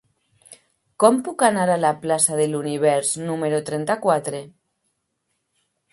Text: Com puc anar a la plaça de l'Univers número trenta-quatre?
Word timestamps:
Com 1.03 1.19
puc 1.27 1.43
anar 1.49 1.67
a 1.73 1.75
la 1.83 1.91
plaça 2.05 2.39
de 2.41 2.49
l'Univers 2.53 3.11
número 3.29 3.61
trenta-quatre? 3.71 4.41